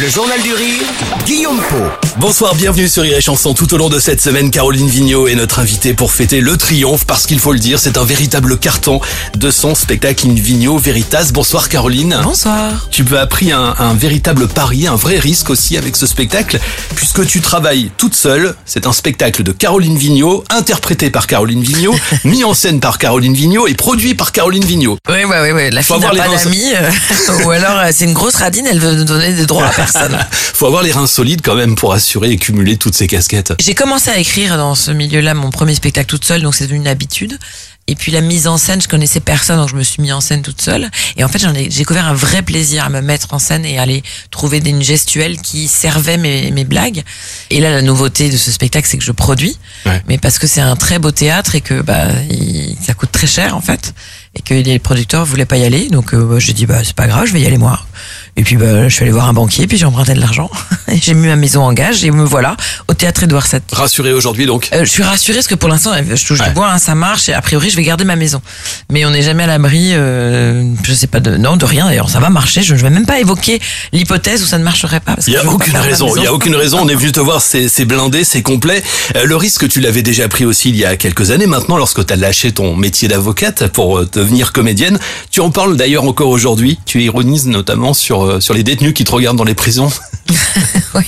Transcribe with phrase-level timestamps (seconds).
[0.00, 0.82] Le Journal du Rire,
[1.26, 1.76] Guillaume Po.
[2.16, 3.52] Bonsoir, bienvenue sur Rire et Chanson.
[3.52, 7.04] Tout au long de cette semaine, Caroline Vigneault est notre invitée pour fêter le triomphe
[7.04, 9.00] parce qu'il faut le dire, c'est un véritable carton
[9.34, 11.30] de son spectacle In Vigneault Veritas.
[11.34, 12.18] Bonsoir Caroline.
[12.22, 12.88] Bonsoir.
[12.90, 16.58] Tu peux appris un, un véritable pari, un vrai risque aussi avec ce spectacle
[16.96, 18.54] puisque tu travailles toute seule.
[18.64, 23.34] C'est un spectacle de Caroline Vigneault, interprété par Caroline Vigneault, mis en scène par Caroline
[23.34, 24.96] Vigneault et produit par Caroline Vigneault.
[25.08, 25.70] Oui, oui, oui, oui.
[25.70, 26.72] La Faut fille n'a pas d'amis.
[26.74, 29.70] euh, ou alors, euh, c'est une grosse radine, elle veut nous donner des droits à
[29.72, 29.89] personne.
[30.32, 33.52] Faut avoir les reins solides quand même pour assurer et cumuler toutes ces casquettes.
[33.60, 36.80] J'ai commencé à écrire dans ce milieu-là mon premier spectacle toute seule, donc c'est devenu
[36.80, 37.38] une habitude.
[37.86, 40.20] Et puis la mise en scène, je connaissais personne, donc je me suis mis en
[40.20, 40.88] scène toute seule.
[41.16, 43.64] Et en fait, j'en ai j'ai découvert un vrai plaisir à me mettre en scène
[43.64, 47.02] et à aller trouver des une gestuelle qui servait mes, mes blagues.
[47.48, 50.00] Et là, la nouveauté de ce spectacle, c'est que je produis, Ouais.
[50.06, 53.26] mais parce que c'est un très beau théâtre et que bah il- ça coûte très
[53.26, 53.92] cher en fait,
[54.36, 57.08] et que les producteurs voulaient pas y aller, donc euh, j'ai dit bah c'est pas
[57.08, 57.80] grave, je vais y aller moi.
[58.36, 60.50] Et puis bah, je suis allé voir un banquier, puis j'ai emprunté de l'argent,
[60.88, 62.56] j'ai mis ma maison en gage, et me voilà
[62.88, 63.60] au théâtre Édouard VII.
[63.72, 64.68] Rassuré aujourd'hui donc.
[64.72, 66.48] Euh, je suis rassurée parce que pour l'instant, euh, je touche Ouais.
[66.48, 68.40] du bois, hein, ça marche et a priori, je vais garder ma maison.
[68.90, 71.86] Mais on n'est jamais à l'abri, euh, je sais pas de non de rien.
[71.86, 72.62] D'ailleurs, ça va marcher.
[72.62, 73.60] Je ne vais même pas évoquer
[73.92, 75.16] l'hypothèse où ça ne marcherait pas.
[75.18, 76.14] Il que y a aucune raison.
[76.16, 76.78] Il y a aucune raison.
[76.82, 78.82] On est venu te voir, c'est blindé, c'est complet.
[79.16, 81.46] Euh, le risque, tu l'avais déjà pris aussi il y a quelques années.
[81.46, 84.98] Maintenant, lorsque tu as lâché ton métier d'avocate pour devenir comédienne,
[85.30, 86.78] tu en parles d'ailleurs encore aujourd'hui.
[86.86, 89.90] Tu ironises notamment sur euh, sur les détenus qui te regardent dans les prisons.
[90.94, 91.04] Oui,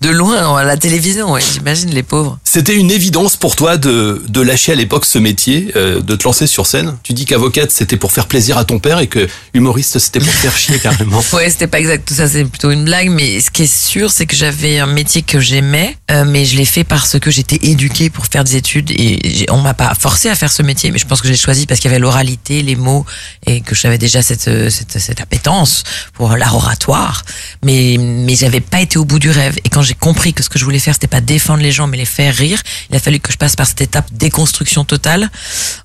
[0.00, 1.32] de loin à la télévision.
[1.32, 2.38] Ouais, J'imagine les pauvres.
[2.42, 6.24] C'était une évidence pour toi de de lâcher à l'époque ce métier, euh, de te
[6.24, 6.96] lancer sur scène.
[7.04, 10.32] Tu dis qu'avocate c'était pour faire plaisir à ton père et que humoriste c'était pour
[10.32, 11.22] faire chier carrément.
[11.32, 13.10] Ouais, c'était pas exact tout ça, c'est plutôt une blague.
[13.10, 16.56] Mais ce qui est sûr, c'est que j'avais un métier que j'aimais, euh, mais je
[16.56, 20.28] l'ai fait parce que j'étais éduquée pour faire des études et on m'a pas forcé
[20.28, 20.90] à faire ce métier.
[20.90, 23.04] Mais je pense que j'ai choisi parce qu'il y avait l'oralité, les mots
[23.46, 27.24] et que j'avais déjà cette, cette cette appétence pour l'art oratoire.
[27.64, 29.56] Mais mais j'avais pas été au bout du rêve.
[29.64, 31.86] Et quand j'ai compris que ce que je voulais faire, c'était pas défendre les gens,
[31.86, 35.30] mais les faire rire, il a fallu que je passe par cette étape déconstruction totale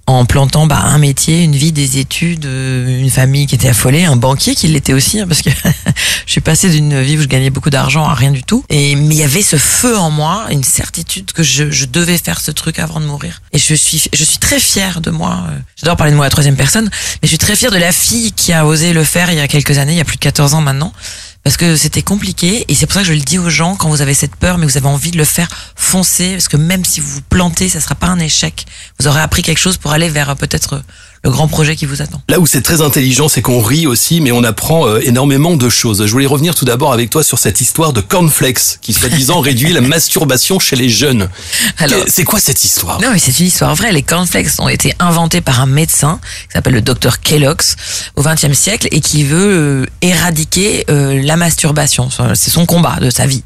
[0.06, 4.06] en plantant bah, un métier, une vie, des études, euh, une famille qui était affolée,
[4.06, 5.50] un banquier qui l'était aussi, hein, parce que
[6.26, 8.64] je suis passée d'une vie où je gagnais beaucoup d'argent à rien du tout.
[8.70, 10.17] Et mais il y avait ce feu en moi,
[10.50, 13.42] une certitude que je, devais faire ce truc avant de mourir.
[13.54, 15.46] Et je suis je suis très fière de moi.
[15.50, 17.78] euh, J'adore parler de moi à la troisième personne, mais je suis très fière de
[17.78, 20.06] la fille qui a osé le faire il y a quelques années, il y a
[20.06, 20.94] plus de 14 ans maintenant.
[21.44, 23.88] Parce que c'était compliqué et c'est pour ça que je le dis aux gens quand
[23.88, 26.84] vous avez cette peur mais vous avez envie de le faire, foncez parce que même
[26.84, 28.66] si vous vous plantez, ça sera pas un échec.
[29.00, 30.82] Vous aurez appris quelque chose pour aller vers euh, peut-être euh,
[31.24, 32.22] le grand projet qui vous attend.
[32.30, 35.70] Là où c'est très intelligent, c'est qu'on rit aussi, mais on apprend euh, énormément de
[35.70, 36.06] choses.
[36.06, 39.74] Je voulais revenir tout d'abord avec toi sur cette histoire de cornflakes qui soi-disant réduit
[39.74, 41.30] la masturbation chez les jeunes.
[41.78, 43.02] Alors- c'est quoi cette histoire?
[43.02, 43.92] Non, mais c'est une histoire vraie.
[43.92, 47.76] Les cornflakes ont été inventés par un médecin qui s'appelle le docteur Kellogg's
[48.16, 52.10] au XXe siècle et qui veut euh, éradiquer euh, la masturbation.
[52.34, 53.44] C'est son combat de sa vie.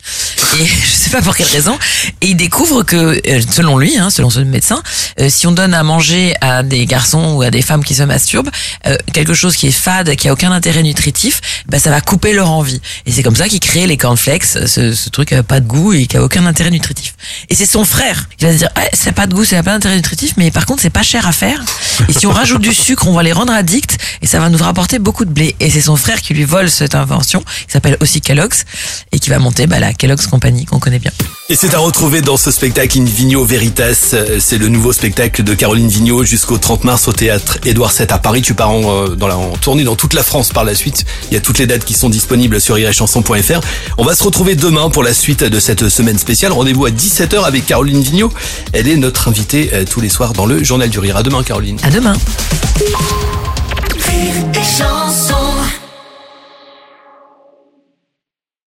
[0.59, 1.77] Et je sais pas pour quelle raison.
[2.21, 4.81] Et il découvre que, selon lui, hein, selon ce médecin,
[5.29, 8.49] si on donne à manger à des garçons ou à des femmes qui se masturbent
[8.87, 12.33] euh, quelque chose qui est fade, qui a aucun intérêt nutritif, bah, ça va couper
[12.33, 12.81] leur envie.
[13.05, 15.93] Et c'est comme ça qu'il crée les cornflakes, ce, truc qui a pas de goût
[15.93, 17.13] et qui a aucun intérêt nutritif.
[17.49, 19.55] Et c'est son frère qui va se dire, ah, ça n'a pas de goût, ça
[19.57, 21.63] n'a pas d'intérêt nutritif, mais par contre c'est pas cher à faire.
[22.07, 24.57] Et si on rajoute du sucre, on va les rendre addicts et ça va nous
[24.57, 25.55] rapporter beaucoup de blé.
[25.59, 28.65] Et c'est son frère qui lui vole cette invention, qui s'appelle aussi Kellogg's
[29.11, 31.11] et qui va monter bah, la Kellogg's Company qu'on connaît bien.
[31.51, 34.11] Et c'est à retrouver dans ce spectacle In Vigno Veritas.
[34.13, 38.07] Euh, C'est le nouveau spectacle de Caroline Vigneault jusqu'au 30 mars au théâtre Édouard VII
[38.09, 38.41] à Paris.
[38.41, 41.03] Tu pars en, euh, en tournée dans toute la France par la suite.
[41.29, 43.59] Il y a toutes les dates qui sont disponibles sur iréchanson.fr.
[43.97, 46.53] On va se retrouver demain pour la suite de cette semaine spéciale.
[46.53, 48.31] Rendez-vous à 17h avec Caroline Vigneault.
[48.71, 51.17] Elle est notre invitée euh, tous les soirs dans le Journal du Rire.
[51.17, 51.79] À demain Caroline.
[51.83, 52.13] À demain.
[54.07, 54.45] Rire